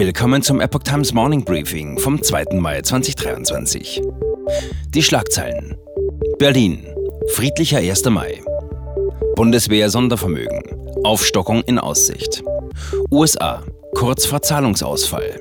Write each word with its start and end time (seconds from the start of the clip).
Willkommen 0.00 0.40
zum 0.40 0.62
Epoch 0.62 0.82
Times 0.82 1.12
Morning 1.12 1.44
Briefing 1.44 1.98
vom 1.98 2.22
2. 2.22 2.58
Mai 2.58 2.80
2023. 2.80 4.00
Die 4.94 5.02
Schlagzeilen. 5.02 5.76
Berlin. 6.38 6.86
Friedlicher 7.34 7.80
1. 7.80 8.06
Mai. 8.06 8.40
Bundeswehr 9.36 9.90
Sondervermögen. 9.90 10.62
Aufstockung 11.04 11.60
in 11.64 11.78
Aussicht. 11.78 12.42
USA. 13.10 13.62
Kurz 13.94 14.24
vor 14.24 14.40
Zahlungsausfall. 14.40 15.38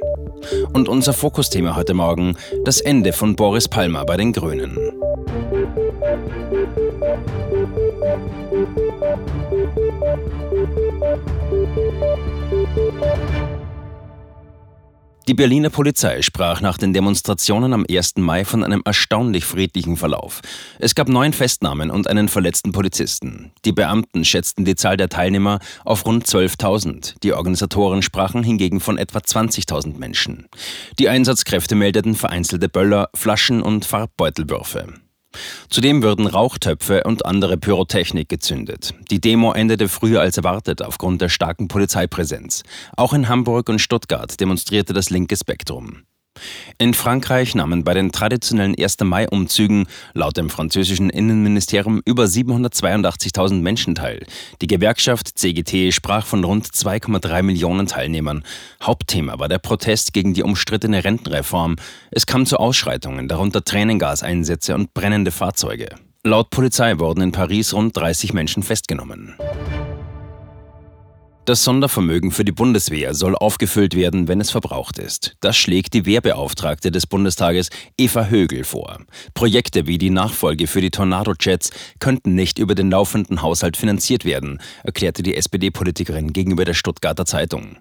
Und 0.73 0.89
unser 0.89 1.13
Fokusthema 1.13 1.77
heute 1.77 1.93
Morgen: 1.93 2.35
das 2.65 2.81
Ende 2.81 3.13
von 3.13 3.37
Boris 3.37 3.69
Palmer 3.69 4.03
bei 4.03 4.17
den 4.17 4.33
Grünen. 4.33 4.77
Die 15.29 15.35
Berliner 15.35 15.69
Polizei 15.69 16.23
sprach 16.23 16.59
nach 16.59 16.79
den 16.79 16.91
Demonstrationen 16.91 17.71
am 17.73 17.85
1. 17.87 18.17
Mai 18.17 18.45
von 18.45 18.63
einem 18.63 18.81
erstaunlich 18.83 19.45
friedlichen 19.45 19.95
Verlauf. 19.95 20.41
Es 20.79 20.95
gab 20.95 21.07
neun 21.07 21.33
Festnahmen 21.33 21.91
und 21.91 22.07
einen 22.07 22.29
verletzten 22.29 22.71
Polizisten. 22.71 23.51
Die 23.63 23.71
Beamten 23.71 24.25
schätzten 24.25 24.65
die 24.65 24.73
Zahl 24.73 24.97
der 24.97 25.07
Teilnehmer 25.07 25.59
auf 25.85 26.07
rund 26.07 26.25
12.000. 26.25 27.19
Die 27.21 27.33
Organisatoren 27.33 28.01
sprachen 28.01 28.41
hingegen 28.41 28.79
von 28.79 28.97
etwa 28.97 29.19
20.000 29.19 29.99
Menschen. 29.99 30.47
Die 30.97 31.09
Einsatzkräfte 31.09 31.75
meldeten 31.75 32.15
vereinzelte 32.15 32.67
Böller, 32.67 33.09
Flaschen 33.13 33.61
und 33.61 33.85
Farbbeutelwürfe. 33.85 34.95
Zudem 35.69 36.01
würden 36.01 36.27
Rauchtöpfe 36.27 37.03
und 37.03 37.25
andere 37.25 37.57
Pyrotechnik 37.57 38.29
gezündet. 38.29 38.93
Die 39.11 39.21
Demo 39.21 39.53
endete 39.53 39.87
früher 39.87 40.21
als 40.21 40.37
erwartet 40.37 40.81
aufgrund 40.81 41.21
der 41.21 41.29
starken 41.29 41.67
Polizeipräsenz. 41.67 42.63
Auch 42.97 43.13
in 43.13 43.29
Hamburg 43.29 43.69
und 43.69 43.79
Stuttgart 43.79 44.39
demonstrierte 44.39 44.93
das 44.93 45.09
linke 45.09 45.37
Spektrum. 45.37 46.03
In 46.77 46.93
Frankreich 46.93 47.55
nahmen 47.55 47.83
bei 47.83 47.93
den 47.93 48.11
traditionellen 48.11 48.75
1. 48.77 48.97
Mai-Umzügen 49.01 49.87
laut 50.13 50.37
dem 50.37 50.49
französischen 50.49 51.09
Innenministerium 51.09 52.01
über 52.05 52.25
782.000 52.25 53.61
Menschen 53.61 53.95
teil. 53.95 54.25
Die 54.61 54.67
Gewerkschaft 54.67 55.37
CGT 55.37 55.93
sprach 55.93 56.25
von 56.25 56.43
rund 56.43 56.67
2,3 56.67 57.41
Millionen 57.43 57.87
Teilnehmern. 57.87 58.43
Hauptthema 58.81 59.39
war 59.39 59.49
der 59.49 59.59
Protest 59.59 60.13
gegen 60.13 60.33
die 60.33 60.43
umstrittene 60.43 61.03
Rentenreform. 61.03 61.75
Es 62.11 62.25
kam 62.25 62.45
zu 62.45 62.57
Ausschreitungen, 62.57 63.27
darunter 63.27 63.63
Tränengaseinsätze 63.63 64.75
und 64.75 64.93
brennende 64.93 65.31
Fahrzeuge. 65.31 65.89
Laut 66.25 66.49
Polizei 66.49 66.99
wurden 66.99 67.21
in 67.21 67.31
Paris 67.31 67.73
rund 67.73 67.95
30 67.95 68.33
Menschen 68.33 68.61
festgenommen. 68.61 69.35
Das 71.49 71.63
Sondervermögen 71.63 72.29
für 72.29 72.45
die 72.45 72.51
Bundeswehr 72.51 73.15
soll 73.15 73.35
aufgefüllt 73.35 73.95
werden, 73.95 74.27
wenn 74.27 74.39
es 74.39 74.51
verbraucht 74.51 74.99
ist. 74.99 75.35
Das 75.41 75.57
schlägt 75.57 75.95
die 75.95 76.05
Wehrbeauftragte 76.05 76.91
des 76.91 77.07
Bundestages 77.07 77.71
Eva 77.97 78.25
Högel 78.25 78.63
vor. 78.63 78.99
Projekte 79.33 79.87
wie 79.87 79.97
die 79.97 80.11
Nachfolge 80.11 80.67
für 80.67 80.79
die 80.79 80.91
Tornado-Jets 80.91 81.71
könnten 81.97 82.35
nicht 82.35 82.59
über 82.59 82.75
den 82.75 82.91
laufenden 82.91 83.41
Haushalt 83.41 83.77
finanziert 83.77 84.25
werden, 84.25 84.61
erklärte 84.83 85.23
die 85.23 85.35
SPD-Politikerin 85.35 86.33
gegenüber 86.33 86.65
der 86.65 86.75
Stuttgarter 86.75 87.25
Zeitung. 87.25 87.77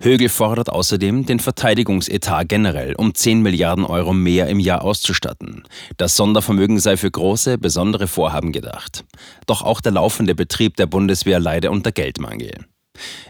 Högel 0.00 0.28
fordert 0.28 0.68
außerdem, 0.68 1.26
den 1.26 1.38
Verteidigungsetat 1.38 2.48
generell 2.48 2.96
um 2.96 3.14
10 3.14 3.40
Milliarden 3.40 3.84
Euro 3.84 4.14
mehr 4.14 4.48
im 4.48 4.58
Jahr 4.58 4.82
auszustatten. 4.82 5.62
Das 5.96 6.16
Sondervermögen 6.16 6.80
sei 6.80 6.96
für 6.96 7.12
große, 7.12 7.56
besondere 7.56 8.08
Vorhaben 8.08 8.50
gedacht. 8.50 9.04
Doch 9.46 9.62
auch 9.62 9.80
der 9.80 9.92
laufende 9.92 10.34
Betrieb 10.34 10.74
der 10.76 10.86
Bundeswehr 10.86 11.38
leide 11.38 11.70
unter 11.70 11.92
Geldmangel. 11.92 12.66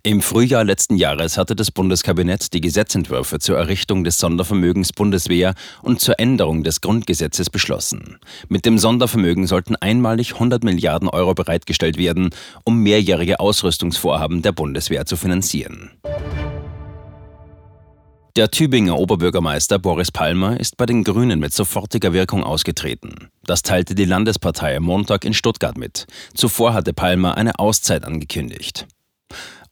Im 0.03 0.21
Frühjahr 0.21 0.65
letzten 0.65 0.97
Jahres 0.97 1.39
hatte 1.39 1.57
das 1.57 1.71
Bundeskabinett 1.71 2.53
die 2.53 2.61
Gesetzentwürfe 2.61 3.39
zur 3.39 3.59
Errichtung 3.59 4.05
des 4.05 4.19
Sondervermögens 4.19 4.93
Bundeswehr 4.93 5.55
und 5.83 6.01
zur 6.01 6.19
Änderung 6.19 6.63
des 6.63 6.81
Grundgesetzes 6.81 7.51
beschlossen. 7.51 8.19
Mit 8.49 8.67
dem 8.67 8.79
Sondervermögen 8.79 9.47
sollten 9.47 9.77
einmalig 9.77 10.35
100 10.35 10.65
Milliarden 10.65 11.09
Euro 11.09 11.35
bereitgestellt 11.35 11.99
werden, 11.99 12.31
um 12.65 12.83
mehrjährige 12.83 13.41
Ausrüstungsvorhaben 13.41 14.43
der 14.43 14.53
Bundeswehr 14.53 15.07
zu 15.07 15.17
finanzieren. 15.17 15.91
Der 18.37 18.51
Tübinger 18.51 18.99
Oberbürgermeister 18.99 19.79
Boris 19.79 20.13
Palmer 20.13 20.61
ist 20.61 20.77
bei 20.77 20.85
den 20.85 21.05
Grünen 21.05 21.41
mit 21.41 21.55
sofortiger 21.55 22.13
Wirkung 22.13 22.45
ausgetreten. 22.45 23.31
Das 23.45 23.63
teilte 23.63 23.95
die 23.95 24.05
Landespartei 24.05 24.77
am 24.77 24.83
Montag 24.83 25.25
in 25.25 25.33
Stuttgart 25.33 25.79
mit. 25.79 26.07
Zuvor 26.35 26.75
hatte 26.75 26.93
Palmer 26.93 27.39
eine 27.39 27.59
Auszeit 27.59 28.05
angekündigt. 28.05 28.87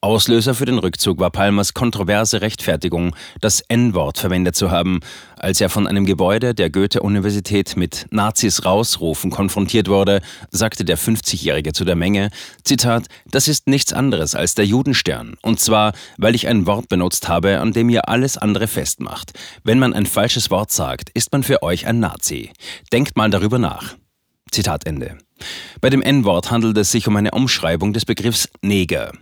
Auslöser 0.04 0.54
für 0.54 0.66
den 0.66 0.78
Rückzug 0.78 1.18
war 1.18 1.30
Palmers 1.30 1.72
kontroverse 1.72 2.42
Rechtfertigung, 2.42 3.16
das 3.40 3.62
N-Wort 3.62 4.18
verwendet 4.18 4.54
zu 4.54 4.70
haben, 4.70 5.00
als 5.34 5.62
er 5.62 5.70
von 5.70 5.86
einem 5.86 6.04
Gebäude 6.04 6.54
der 6.54 6.68
Goethe-Universität 6.68 7.74
mit 7.78 8.04
Nazis 8.10 8.66
rausrufen 8.66 9.30
konfrontiert 9.30 9.88
wurde, 9.88 10.20
sagte 10.50 10.84
der 10.84 10.98
50-Jährige 10.98 11.72
zu 11.72 11.86
der 11.86 11.96
Menge, 11.96 12.28
Zitat, 12.64 13.06
das 13.30 13.48
ist 13.48 13.66
nichts 13.66 13.94
anderes 13.94 14.34
als 14.34 14.54
der 14.54 14.66
Judenstern, 14.66 15.36
und 15.40 15.58
zwar, 15.58 15.94
weil 16.18 16.34
ich 16.34 16.48
ein 16.48 16.66
Wort 16.66 16.90
benutzt 16.90 17.28
habe, 17.28 17.60
an 17.60 17.72
dem 17.72 17.88
ihr 17.88 18.06
alles 18.06 18.36
andere 18.36 18.66
festmacht. 18.66 19.32
Wenn 19.62 19.78
man 19.78 19.94
ein 19.94 20.04
falsches 20.04 20.50
Wort 20.50 20.70
sagt, 20.70 21.08
ist 21.14 21.32
man 21.32 21.42
für 21.42 21.62
euch 21.62 21.86
ein 21.86 21.98
Nazi. 21.98 22.50
Denkt 22.92 23.16
mal 23.16 23.30
darüber 23.30 23.58
nach. 23.58 23.94
Zitat 24.50 24.86
Ende. 24.86 25.16
Bei 25.80 25.88
dem 25.88 26.02
N-Wort 26.02 26.50
handelt 26.50 26.76
es 26.76 26.90
sich 26.90 27.08
um 27.08 27.16
eine 27.16 27.30
Umschreibung 27.30 27.94
des 27.94 28.04
Begriffs 28.04 28.50
Neger. 28.60 29.12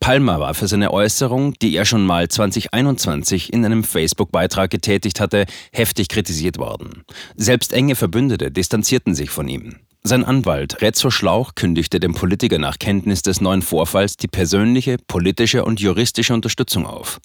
Palmer 0.00 0.40
war 0.40 0.54
für 0.54 0.66
seine 0.66 0.92
Äußerung, 0.92 1.54
die 1.60 1.76
er 1.76 1.84
schon 1.84 2.04
mal 2.04 2.28
2021 2.28 3.52
in 3.52 3.64
einem 3.64 3.84
Facebook-Beitrag 3.84 4.70
getätigt 4.70 5.20
hatte, 5.20 5.46
heftig 5.72 6.08
kritisiert 6.08 6.58
worden. 6.58 7.04
Selbst 7.36 7.72
enge 7.72 7.94
Verbündete 7.94 8.50
distanzierten 8.50 9.14
sich 9.14 9.30
von 9.30 9.48
ihm. 9.48 9.76
Sein 10.04 10.24
Anwalt 10.24 10.82
Rezzo 10.82 11.10
Schlauch 11.10 11.54
kündigte 11.54 12.00
dem 12.00 12.12
Politiker 12.12 12.58
nach 12.58 12.80
Kenntnis 12.80 13.22
des 13.22 13.40
neuen 13.40 13.62
Vorfalls 13.62 14.16
die 14.16 14.26
persönliche, 14.26 14.96
politische 15.06 15.64
und 15.64 15.78
juristische 15.78 16.34
Unterstützung 16.34 16.86
auf. 16.86 17.20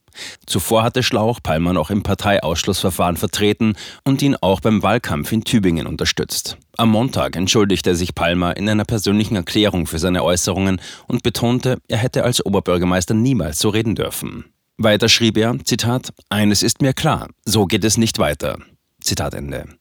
Zuvor 0.45 0.83
hatte 0.83 1.01
Schlauch 1.01 1.39
Palmer 1.41 1.73
noch 1.73 1.89
im 1.89 2.03
Parteiausschlussverfahren 2.03 3.17
vertreten 3.17 3.73
und 4.03 4.21
ihn 4.21 4.35
auch 4.35 4.59
beim 4.59 4.83
Wahlkampf 4.83 5.31
in 5.31 5.43
Tübingen 5.43 5.88
unterstützt. 5.88 6.59
Am 6.77 6.89
Montag 6.89 7.35
entschuldigte 7.35 7.95
sich 7.95 8.13
Palmer 8.13 8.55
in 8.57 8.69
einer 8.69 8.85
persönlichen 8.85 9.35
Erklärung 9.35 9.88
für 9.88 9.97
seine 9.97 10.23
Äußerungen 10.23 10.79
und 11.07 11.23
betonte, 11.23 11.79
er 11.88 11.97
hätte 11.97 12.23
als 12.23 12.45
Oberbürgermeister 12.45 13.15
niemals 13.15 13.57
so 13.57 13.69
reden 13.69 13.95
dürfen. 13.95 14.45
Weiter 14.77 15.09
schrieb 15.09 15.38
er, 15.38 15.57
Zitat, 15.63 16.13
eines 16.29 16.61
ist 16.61 16.83
mir 16.83 16.94
klar, 16.94 17.29
so 17.44 17.65
geht 17.65 17.83
es 17.83 17.97
nicht 17.97 18.19
weiter. 18.19 18.59
Zitat 19.01 19.33
Ende. 19.33 19.76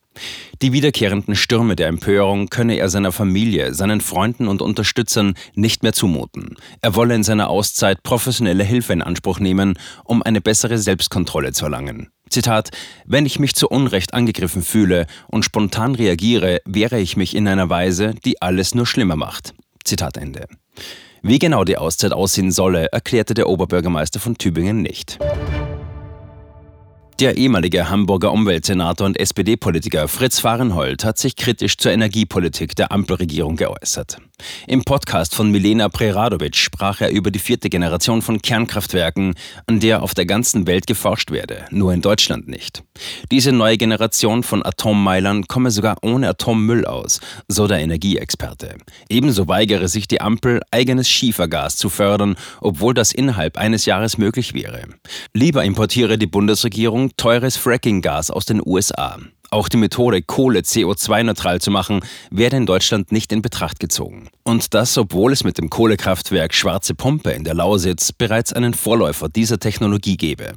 Die 0.63 0.73
wiederkehrenden 0.73 1.37
Stürme 1.37 1.77
der 1.77 1.89
Empörung 1.89 2.49
könne 2.49 2.77
er 2.77 2.89
seiner 2.89 3.13
Familie, 3.13 3.75
seinen 3.75 4.01
Freunden 4.01 4.49
und 4.49 4.63
Unterstützern 4.63 5.35
nicht 5.55 5.83
mehr 5.83 5.93
zumuten. 5.93 6.57
Er 6.81 6.95
wolle 6.95 7.15
in 7.15 7.23
seiner 7.23 7.51
Auszeit 7.51 8.03
professionelle 8.03 8.65
Hilfe 8.65 8.93
in 8.93 9.03
Anspruch 9.03 9.39
nehmen, 9.39 9.79
um 10.05 10.23
eine 10.23 10.41
bessere 10.41 10.79
Selbstkontrolle 10.79 11.53
zu 11.53 11.65
erlangen. 11.65 12.11
Zitat, 12.31 12.71
wenn 13.05 13.27
ich 13.27 13.39
mich 13.39 13.55
zu 13.55 13.69
Unrecht 13.69 14.15
angegriffen 14.15 14.63
fühle 14.63 15.07
und 15.29 15.45
spontan 15.45 15.95
reagiere, 15.95 16.61
wehre 16.65 16.99
ich 16.99 17.17
mich 17.17 17.37
in 17.37 17.47
einer 17.47 17.71
Weise, 17.71 18.15
die 18.25 18.43
alles 18.43 18.75
nur 18.75 18.87
schlimmer 18.87 19.17
macht. 19.17 19.55
Zitat 19.85 20.17
Ende. 20.17 20.47
Wie 21.23 21.39
genau 21.39 21.65
die 21.65 21.77
Auszeit 21.77 22.13
aussehen 22.13 22.51
solle, 22.51 22.87
erklärte 22.93 23.35
der 23.35 23.49
Oberbürgermeister 23.49 24.21
von 24.21 24.39
Tübingen 24.39 24.83
nicht. 24.83 25.19
Der 27.19 27.39
ehemalige 27.39 27.89
Hamburger 27.89 28.31
Umweltsenator 28.31 29.07
und 29.07 29.19
SPD-Politiker 29.19 30.07
Fritz 30.07 30.39
Fahrenhold 30.39 31.03
hat 31.03 31.17
sich 31.17 31.35
kritisch 31.35 31.79
zur 31.79 31.91
Energiepolitik 31.91 32.77
der 32.77 32.93
Ampelregierung 32.93 33.57
geäußert. 33.57 34.19
Im 34.67 34.85
Podcast 34.85 35.35
von 35.35 35.51
Milena 35.51 35.89
Preradovic 35.89 36.57
sprach 36.57 37.01
er 37.01 37.11
über 37.11 37.31
die 37.31 37.39
vierte 37.39 37.71
Generation 37.71 38.21
von 38.21 38.43
Kernkraftwerken, 38.43 39.35
an 39.67 39.81
der 39.81 40.03
auf 40.03 40.13
der 40.13 40.27
ganzen 40.27 40.67
Welt 40.67 40.87
geforscht 40.87 41.31
werde, 41.31 41.65
nur 41.71 41.95
in 41.95 42.03
Deutschland 42.03 42.49
nicht. 42.49 42.83
Diese 43.31 43.51
neue 43.53 43.79
Generation 43.79 44.43
von 44.43 44.65
Atommeilern 44.65 45.47
komme 45.47 45.71
sogar 45.71 45.97
ohne 46.03 46.29
Atommüll 46.29 46.85
aus, 46.85 47.21
so 47.49 47.67
der 47.67 47.79
Energieexperte. 47.79 48.77
Ebenso 49.09 49.49
weigere 49.49 49.89
sich 49.89 50.07
die 50.07 50.21
Ampel, 50.21 50.61
eigenes 50.71 51.09
Schiefergas 51.09 51.77
zu 51.77 51.89
fördern, 51.89 52.37
obwohl 52.61 52.93
das 52.93 53.13
innerhalb 53.13 53.57
eines 53.57 53.87
Jahres 53.87 54.19
möglich 54.19 54.53
wäre. 54.53 54.83
Lieber 55.33 55.65
importiere 55.65 56.19
die 56.19 56.27
Bundesregierung 56.27 57.06
teures 57.17 57.57
Frackinggas 57.57 58.31
aus 58.31 58.47
den 58.47 58.63
USA. 58.65 59.19
Auch 59.51 59.69
die 59.69 59.77
Methode, 59.77 60.23
Kohle 60.23 60.61
CO2-neutral 60.61 61.61
zu 61.61 61.71
machen, 61.71 62.01
werde 62.31 62.57
in 62.57 62.67
Deutschland 62.67 63.13
nicht 63.13 63.33
in 63.33 63.43
Betracht 63.43 63.79
gezogen. 63.79 64.29
Und 64.43 64.75
das, 64.75 64.99
obwohl 64.99 65.33
es 65.33 65.45
mit 65.45 65.59
dem 65.59 65.71
Kohlekraftwerk 65.71 66.53
Schwarze 66.53 66.95
Pumpe 66.95 67.31
in 67.31 67.45
der 67.45 67.55
Lausitz 67.55 68.13
bereits 68.13 68.53
einen 68.53 68.75
Vorläufer 68.75 69.29
dieser 69.29 69.59
Technologie 69.59 70.17
gebe. 70.17 70.53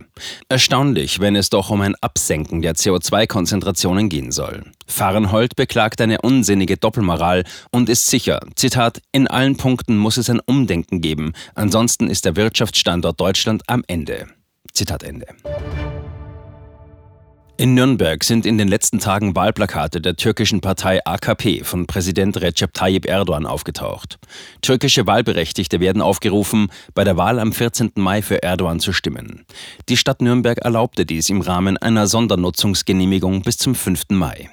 Erstaunlich, 0.49 1.19
wenn 1.19 1.35
es 1.35 1.49
doch 1.49 1.69
um 1.69 1.81
ein 1.81 1.95
Absenken 2.01 2.61
der 2.61 2.73
CO2-Konzentrationen 2.73 4.09
gehen 4.09 4.31
soll. 4.31 4.63
Fahrenhold 4.87 5.55
beklagt 5.55 6.01
eine 6.01 6.21
unsinnige 6.21 6.77
Doppelmoral 6.77 7.43
und 7.71 7.89
ist 7.89 8.07
sicher, 8.07 8.39
Zitat, 8.55 9.01
in 9.11 9.27
allen 9.27 9.57
Punkten 9.57 9.97
muss 9.97 10.17
es 10.17 10.29
ein 10.29 10.41
Umdenken 10.45 11.01
geben, 11.01 11.33
ansonsten 11.53 12.09
ist 12.09 12.25
der 12.25 12.35
Wirtschaftsstandort 12.35 13.19
Deutschland 13.19 13.63
am 13.67 13.83
Ende. 13.87 14.27
Zitat 14.73 15.03
Ende. 15.03 15.27
In 17.59 17.73
Nürnberg 17.73 18.23
sind 18.23 18.45
in 18.45 18.57
den 18.57 18.69
letzten 18.69 18.99
Tagen 18.99 19.35
Wahlplakate 19.35 19.99
der 19.99 20.15
türkischen 20.15 20.61
Partei 20.61 21.05
AKP 21.05 21.65
von 21.65 21.87
Präsident 21.87 22.39
Recep 22.39 22.73
Tayyip 22.73 23.05
Erdogan 23.05 23.45
aufgetaucht. 23.45 24.17
Türkische 24.61 25.05
Wahlberechtigte 25.07 25.81
werden 25.81 26.01
aufgerufen, 26.01 26.69
bei 26.93 27.03
der 27.03 27.17
Wahl 27.17 27.37
am 27.37 27.51
14. 27.51 27.91
Mai 27.95 28.21
für 28.21 28.41
Erdogan 28.41 28.79
zu 28.79 28.93
stimmen. 28.93 29.45
Die 29.89 29.97
Stadt 29.97 30.21
Nürnberg 30.21 30.59
erlaubte 30.59 31.05
dies 31.05 31.29
im 31.29 31.41
Rahmen 31.41 31.75
einer 31.75 32.07
Sondernutzungsgenehmigung 32.07 33.41
bis 33.41 33.57
zum 33.57 33.75
5. 33.75 34.03
Mai. 34.11 34.49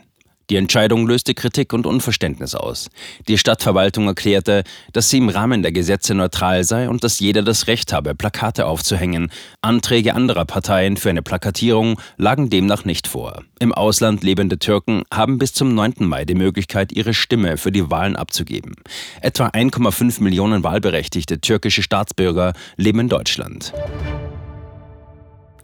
Die 0.49 0.57
Entscheidung 0.57 1.09
löste 1.09 1.35
Kritik 1.35 1.73
und 1.73 1.87
Unverständnis 1.87 2.55
aus. 2.55 2.89
Die 3.27 3.37
Stadtverwaltung 3.37 4.07
erklärte, 4.07 4.63
dass 4.93 5.11
sie 5.11 5.19
im 5.19 5.29
Rahmen 5.29 5.63
der 5.63 5.73
Gesetze 5.73 6.15
neutral 6.15 6.63
sei 6.63 6.89
und 6.89 7.03
dass 7.03 7.19
jeder 7.19 7.43
das 7.43 7.67
Recht 7.67 7.93
habe, 7.93 8.15
Plakate 8.15 8.67
aufzuhängen. 8.67 9.33
Anträge 9.61 10.15
anderer 10.15 10.45
Parteien 10.45 10.97
für 10.97 11.11
eine 11.11 11.23
Plakatierung 11.23 12.01
lagen 12.17 12.49
demnach 12.49 12.85
nicht 12.85 13.09
vor. 13.09 13.43
Im 13.59 13.75
Ausland 13.75 14.23
lebende 14.23 14.59
Türken 14.59 15.03
haben 15.13 15.39
bis 15.39 15.53
zum 15.53 15.75
9. 15.75 15.95
Mai 16.01 16.25
die 16.25 16.35
Möglichkeit, 16.35 16.93
ihre 16.93 17.13
Stimme 17.13 17.57
für 17.57 17.73
die 17.73 17.91
Wahlen 17.91 18.15
abzugeben. 18.15 18.77
Etwa 19.21 19.49
1,5 19.49 20.23
Millionen 20.23 20.63
wahlberechtigte 20.63 21.41
türkische 21.41 21.83
Staatsbürger 21.83 22.53
leben 22.77 23.01
in 23.01 23.09
Deutschland. 23.09 23.73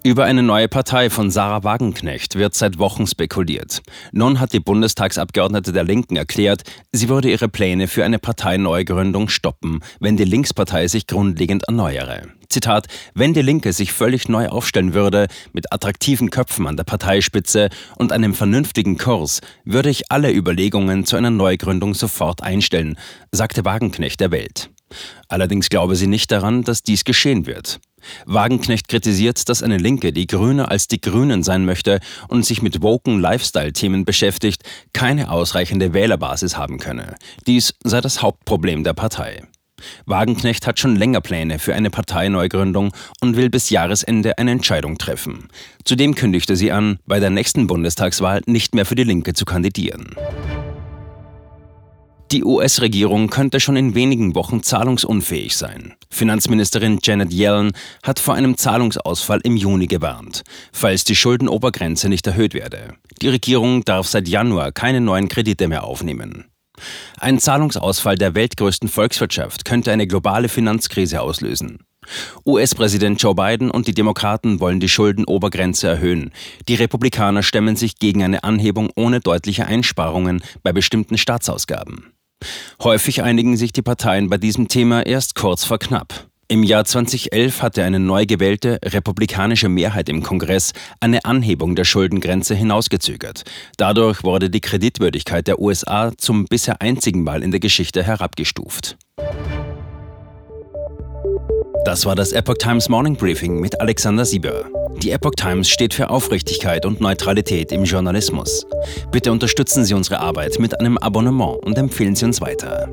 Über 0.04 0.24
eine 0.24 0.42
neue 0.42 0.66
Partei 0.66 1.10
von 1.10 1.30
Sarah 1.30 1.62
Wagenknecht 1.62 2.34
wird 2.34 2.54
seit 2.54 2.78
Wochen 2.78 3.06
spekuliert. 3.06 3.82
Nun 4.10 4.40
hat 4.40 4.52
die 4.52 4.58
Bundestagsabgeordnete 4.58 5.72
der 5.72 5.84
Linken 5.84 6.16
erklärt, 6.16 6.62
sie 6.90 7.08
würde 7.08 7.30
ihre 7.30 7.48
Pläne 7.48 7.86
für 7.86 8.04
eine 8.04 8.18
Parteineugründung 8.18 9.28
stoppen, 9.28 9.78
wenn 10.00 10.16
die 10.16 10.24
Linkspartei 10.24 10.88
sich 10.88 11.06
grundlegend 11.06 11.68
erneuere. 11.68 12.22
Zitat, 12.48 12.88
wenn 13.14 13.32
die 13.32 13.42
Linke 13.42 13.72
sich 13.72 13.92
völlig 13.92 14.28
neu 14.28 14.48
aufstellen 14.48 14.92
würde, 14.92 15.28
mit 15.52 15.72
attraktiven 15.72 16.30
Köpfen 16.30 16.66
an 16.66 16.76
der 16.76 16.84
Parteispitze 16.84 17.68
und 17.96 18.10
einem 18.10 18.34
vernünftigen 18.34 18.98
Kurs, 18.98 19.40
würde 19.64 19.90
ich 19.90 20.10
alle 20.10 20.32
Überlegungen 20.34 21.06
zu 21.06 21.16
einer 21.16 21.30
Neugründung 21.30 21.94
sofort 21.94 22.42
einstellen, 22.42 22.98
sagte 23.30 23.64
Wagenknecht 23.64 24.18
der 24.18 24.32
Welt. 24.32 24.68
Allerdings 25.28 25.68
glaube 25.68 25.94
sie 25.94 26.08
nicht 26.08 26.32
daran, 26.32 26.64
dass 26.64 26.82
dies 26.82 27.04
geschehen 27.04 27.46
wird. 27.46 27.80
Wagenknecht 28.26 28.88
kritisiert, 28.88 29.48
dass 29.48 29.62
eine 29.62 29.78
Linke, 29.78 30.12
die 30.12 30.26
grüner 30.26 30.70
als 30.70 30.88
die 30.88 31.00
Grünen 31.00 31.42
sein 31.42 31.64
möchte 31.64 32.00
und 32.28 32.44
sich 32.44 32.62
mit 32.62 32.82
woken 32.82 33.20
Lifestyle-Themen 33.20 34.04
beschäftigt, 34.04 34.62
keine 34.92 35.30
ausreichende 35.30 35.92
Wählerbasis 35.94 36.56
haben 36.56 36.78
könne. 36.78 37.14
Dies 37.46 37.74
sei 37.84 38.00
das 38.00 38.22
Hauptproblem 38.22 38.84
der 38.84 38.94
Partei. 38.94 39.42
Wagenknecht 40.06 40.66
hat 40.66 40.78
schon 40.78 40.96
länger 40.96 41.20
Pläne 41.20 41.58
für 41.58 41.74
eine 41.74 41.90
Parteineugründung 41.90 42.92
und 43.20 43.36
will 43.36 43.50
bis 43.50 43.70
Jahresende 43.70 44.38
eine 44.38 44.52
Entscheidung 44.52 44.98
treffen. 44.98 45.48
Zudem 45.84 46.14
kündigte 46.14 46.56
sie 46.56 46.72
an, 46.72 46.98
bei 47.06 47.20
der 47.20 47.30
nächsten 47.30 47.66
Bundestagswahl 47.66 48.42
nicht 48.46 48.74
mehr 48.74 48.86
für 48.86 48.94
die 48.94 49.04
Linke 49.04 49.34
zu 49.34 49.44
kandidieren. 49.44 50.14
Die 52.32 52.44
US-Regierung 52.44 53.28
könnte 53.28 53.60
schon 53.60 53.76
in 53.76 53.94
wenigen 53.94 54.34
Wochen 54.34 54.62
zahlungsunfähig 54.62 55.54
sein. 55.54 55.92
Finanzministerin 56.08 56.98
Janet 57.02 57.30
Yellen 57.30 57.72
hat 58.02 58.18
vor 58.18 58.32
einem 58.32 58.56
Zahlungsausfall 58.56 59.40
im 59.44 59.54
Juni 59.54 59.86
gewarnt, 59.86 60.42
falls 60.72 61.04
die 61.04 61.14
Schuldenobergrenze 61.14 62.08
nicht 62.08 62.26
erhöht 62.26 62.54
werde. 62.54 62.94
Die 63.20 63.28
Regierung 63.28 63.84
darf 63.84 64.08
seit 64.08 64.28
Januar 64.28 64.72
keine 64.72 65.02
neuen 65.02 65.28
Kredite 65.28 65.68
mehr 65.68 65.84
aufnehmen. 65.84 66.46
Ein 67.20 67.38
Zahlungsausfall 67.38 68.16
der 68.16 68.34
weltgrößten 68.34 68.88
Volkswirtschaft 68.88 69.66
könnte 69.66 69.92
eine 69.92 70.06
globale 70.06 70.48
Finanzkrise 70.48 71.20
auslösen. 71.20 71.80
US-Präsident 72.46 73.20
Joe 73.20 73.34
Biden 73.34 73.70
und 73.70 73.88
die 73.88 73.94
Demokraten 73.94 74.58
wollen 74.58 74.80
die 74.80 74.88
Schuldenobergrenze 74.88 75.86
erhöhen. 75.86 76.32
Die 76.66 76.76
Republikaner 76.76 77.42
stemmen 77.42 77.76
sich 77.76 77.98
gegen 77.98 78.22
eine 78.22 78.42
Anhebung 78.42 78.88
ohne 78.96 79.20
deutliche 79.20 79.66
Einsparungen 79.66 80.42
bei 80.62 80.72
bestimmten 80.72 81.18
Staatsausgaben. 81.18 82.12
Häufig 82.82 83.22
einigen 83.22 83.56
sich 83.56 83.72
die 83.72 83.82
Parteien 83.82 84.28
bei 84.28 84.38
diesem 84.38 84.68
Thema 84.68 85.04
erst 85.06 85.34
kurz 85.34 85.64
vor 85.64 85.78
knapp. 85.78 86.26
Im 86.52 86.64
Jahr 86.64 86.84
2011 86.84 87.62
hatte 87.62 87.82
eine 87.82 87.98
neu 87.98 88.26
gewählte 88.26 88.78
republikanische 88.84 89.70
Mehrheit 89.70 90.10
im 90.10 90.22
Kongress 90.22 90.72
eine 91.00 91.24
Anhebung 91.24 91.76
der 91.76 91.84
Schuldengrenze 91.84 92.54
hinausgezögert. 92.54 93.44
Dadurch 93.78 94.22
wurde 94.22 94.50
die 94.50 94.60
Kreditwürdigkeit 94.60 95.46
der 95.46 95.60
USA 95.60 96.12
zum 96.18 96.44
bisher 96.44 96.82
einzigen 96.82 97.24
Mal 97.24 97.42
in 97.42 97.52
der 97.52 97.60
Geschichte 97.60 98.02
herabgestuft. 98.02 98.98
Das 101.84 102.06
war 102.06 102.14
das 102.14 102.32
Epoch 102.32 102.58
Times 102.58 102.88
Morning 102.88 103.16
Briefing 103.16 103.58
mit 103.58 103.80
Alexander 103.80 104.24
Sieber. 104.24 104.64
Die 105.02 105.10
Epoch 105.10 105.32
Times 105.36 105.68
steht 105.68 105.92
für 105.92 106.10
Aufrichtigkeit 106.10 106.86
und 106.86 107.00
Neutralität 107.00 107.72
im 107.72 107.84
Journalismus. 107.84 108.64
Bitte 109.10 109.32
unterstützen 109.32 109.84
Sie 109.84 109.94
unsere 109.94 110.20
Arbeit 110.20 110.60
mit 110.60 110.78
einem 110.78 110.96
Abonnement 110.98 111.58
und 111.64 111.76
empfehlen 111.76 112.14
Sie 112.14 112.24
uns 112.24 112.40
weiter. 112.40 112.88